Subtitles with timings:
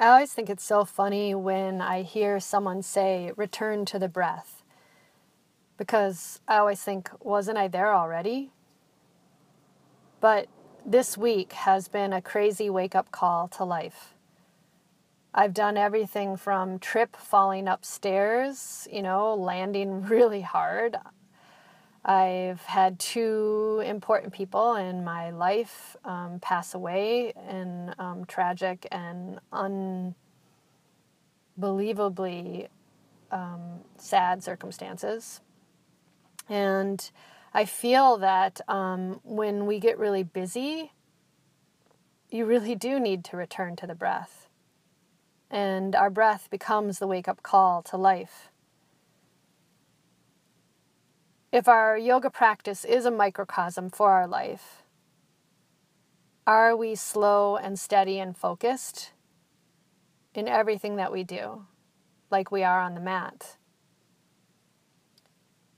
[0.00, 4.62] I always think it's so funny when I hear someone say, return to the breath.
[5.76, 8.52] Because I always think, wasn't I there already?
[10.20, 10.46] But
[10.86, 14.14] this week has been a crazy wake up call to life.
[15.34, 20.96] I've done everything from trip falling upstairs, you know, landing really hard.
[22.08, 29.38] I've had two important people in my life um, pass away in um, tragic and
[31.58, 32.68] unbelievably
[33.30, 35.42] um, sad circumstances.
[36.48, 37.10] And
[37.52, 40.92] I feel that um, when we get really busy,
[42.30, 44.48] you really do need to return to the breath.
[45.50, 48.48] And our breath becomes the wake up call to life.
[51.50, 54.82] If our yoga practice is a microcosm for our life,
[56.46, 59.12] are we slow and steady and focused
[60.34, 61.64] in everything that we do,
[62.30, 63.56] like we are on the mat?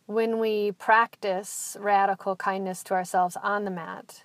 [0.07, 4.25] When we practice radical kindness to ourselves on the mat,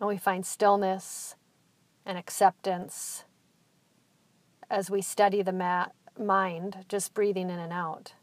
[0.00, 1.36] and we find stillness
[2.06, 3.24] and acceptance
[4.70, 8.14] as we study the mat, mind, just breathing in and out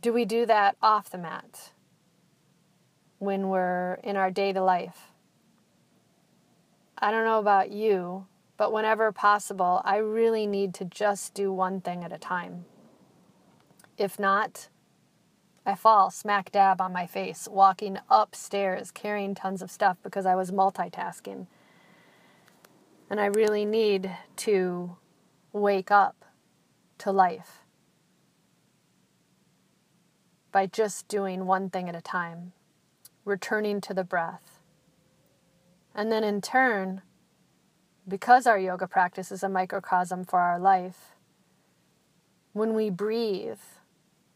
[0.00, 1.72] do we do that off the mat
[3.18, 5.12] when we're in our day to life?
[6.98, 11.80] I don't know about you, but whenever possible, I really need to just do one
[11.80, 12.64] thing at a time.
[13.98, 14.68] If not,
[15.66, 20.34] I fall smack dab on my face, walking upstairs, carrying tons of stuff because I
[20.34, 21.46] was multitasking.
[23.10, 24.96] And I really need to
[25.52, 26.24] wake up
[26.98, 27.60] to life
[30.52, 32.52] by just doing one thing at a time,
[33.24, 34.60] returning to the breath.
[35.94, 37.02] And then in turn,
[38.06, 41.14] because our yoga practice is a microcosm for our life,
[42.52, 43.60] when we breathe,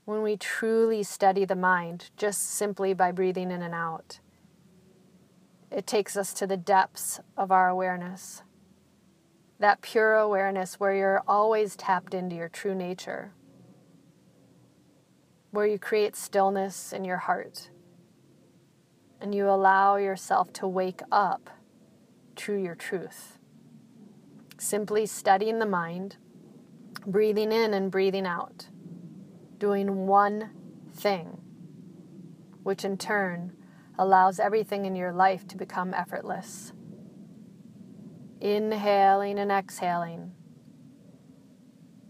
[0.05, 4.21] when we truly study the mind just simply by breathing in and out,
[5.71, 8.43] it takes us to the depths of our awareness.
[9.59, 13.33] That pure awareness where you're always tapped into your true nature
[15.55, 17.71] where you create stillness in your heart
[19.21, 21.49] and you allow yourself to wake up
[22.35, 23.39] to your truth.
[24.59, 26.17] Simply studying the mind,
[27.07, 28.67] breathing in and breathing out,
[29.59, 30.51] doing one
[30.93, 31.41] thing,
[32.65, 33.53] which in turn
[33.97, 36.73] allows everything in your life to become effortless.
[38.41, 40.33] Inhaling and exhaling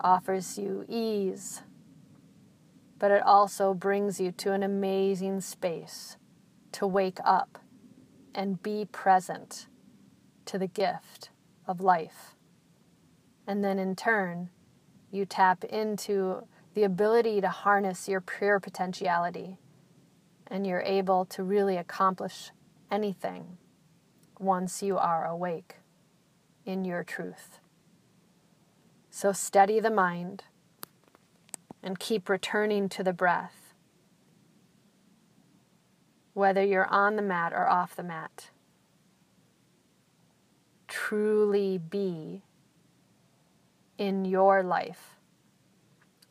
[0.00, 1.60] offers you ease
[3.04, 6.16] but it also brings you to an amazing space
[6.72, 7.58] to wake up
[8.34, 9.66] and be present
[10.46, 11.28] to the gift
[11.66, 12.34] of life.
[13.46, 14.48] And then in turn,
[15.10, 19.58] you tap into the ability to harness your pure potentiality
[20.46, 22.52] and you're able to really accomplish
[22.90, 23.58] anything
[24.38, 25.74] once you are awake
[26.64, 27.58] in your truth.
[29.10, 30.44] So steady the mind
[31.84, 33.74] and keep returning to the breath,
[36.32, 38.48] whether you're on the mat or off the mat.
[40.88, 42.42] Truly be
[43.98, 45.10] in your life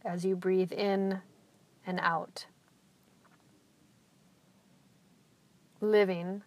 [0.04, 1.22] as you breathe in
[1.86, 2.48] and out.
[5.80, 6.42] Living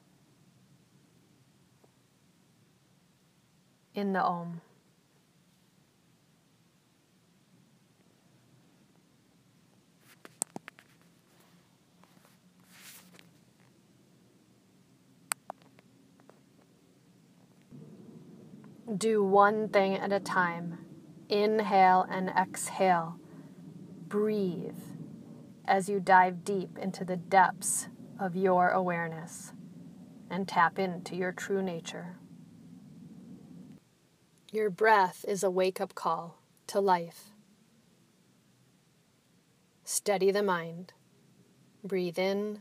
[3.94, 4.62] in the Om.
[18.94, 20.78] Do one thing at a time.
[21.28, 23.19] Inhale and exhale.
[24.06, 24.78] Breathe
[25.64, 27.88] as you dive deep into the depths
[28.20, 29.52] of your awareness
[30.30, 32.16] and tap into your true nature.
[34.52, 37.33] Your breath is a wake up call to life.
[39.83, 40.92] Steady the mind.
[41.83, 42.60] Breathe in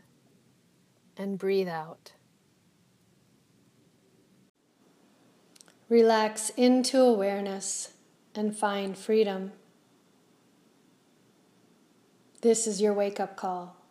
[1.16, 2.14] and breathe out.
[5.88, 7.94] Relax into awareness
[8.34, 9.52] and find freedom.
[12.42, 13.85] This is your wake up call.